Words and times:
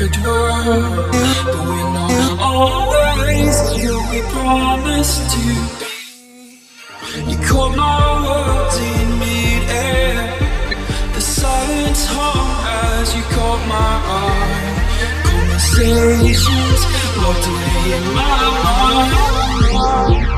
world. 0.00 1.12
But 1.12 1.68
we're 2.88 3.14
we 4.10 4.20
promised 4.32 5.22
to 5.30 5.38
be. 5.46 5.54
You 7.30 7.38
caught 7.46 7.76
my 7.76 8.02
words 8.26 8.76
in 8.78 9.18
mid-air. 9.20 10.14
The 11.14 11.20
silence 11.20 12.06
hung 12.06 12.50
as 12.98 13.14
you 13.14 13.22
caught 13.34 13.62
my 13.68 13.92
eye. 14.20 14.72
Conversations 15.30 16.80
locked 17.22 17.46
away 17.46 17.82
in 17.96 18.04
my 18.18 18.38
mind. 18.64 20.33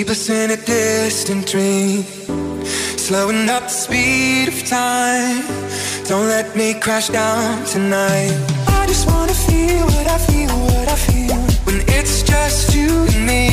Sleepless 0.00 0.30
in 0.30 0.50
a 0.50 0.56
distant 0.56 1.46
dream. 1.46 2.04
Slowing 2.96 3.50
up 3.50 3.64
the 3.64 3.68
speed 3.68 4.48
of 4.48 4.66
time. 4.66 5.44
Don't 6.08 6.26
let 6.26 6.56
me 6.56 6.72
crash 6.72 7.10
down 7.10 7.66
tonight. 7.66 8.32
I 8.66 8.86
just 8.86 9.06
wanna 9.06 9.34
feel 9.34 9.84
what 9.84 10.06
I 10.06 10.16
feel, 10.16 10.56
what 10.56 10.88
I 10.88 10.96
feel. 10.96 11.36
When 11.66 11.84
it's 11.86 12.22
just 12.22 12.74
you 12.74 12.88
and 13.12 13.26
me. 13.26 13.49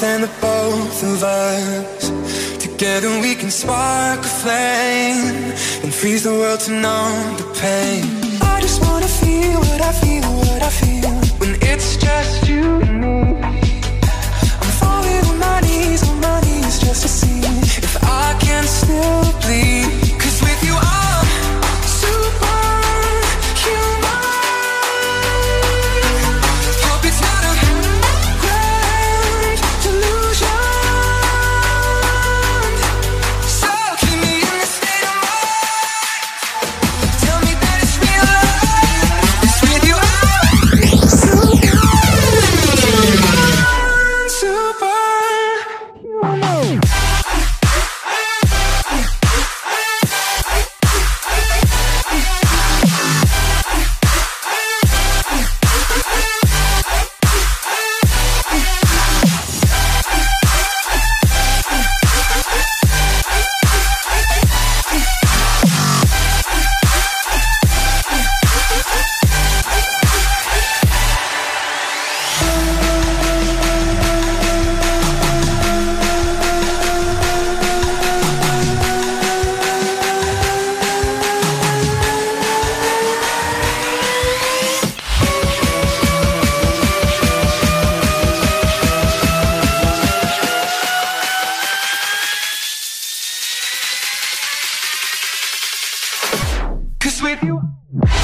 Than 0.00 0.22
the 0.22 0.30
both 0.40 1.02
of 1.02 1.22
us. 1.22 2.10
Together 2.58 3.20
we 3.20 3.34
can 3.36 3.50
spark 3.50 4.18
a 4.20 4.28
flame 4.42 5.54
and 5.82 5.94
freeze 5.94 6.24
the 6.24 6.32
world 6.32 6.60
to 6.60 6.72
numb 6.72 7.36
the 7.36 7.44
pain. 7.62 8.04
I 8.42 8.60
just 8.60 8.82
wanna 8.82 9.06
feel 9.06 9.60
what 9.60 9.80
I 9.80 9.92
feel, 9.92 10.28
what 10.48 10.62
I 10.62 10.68
feel 10.68 11.10
when 11.38 11.56
it's 11.62 11.96
just 11.96 12.46
you 12.48 12.80
and 12.82 13.00
me. 13.00 13.40
I'm 14.62 14.72
falling 14.82 15.24
on 15.30 15.38
my 15.38 15.60
knees, 15.60 16.02
on 16.08 16.20
my 16.20 16.40
knees 16.40 16.80
just 16.80 17.02
to 17.02 17.08
see 17.08 17.40
if 17.86 17.96
I 18.02 18.36
can 18.40 18.64
still 18.64 19.22
bleed. 19.42 20.03
With 97.24 97.42
you 97.42 98.23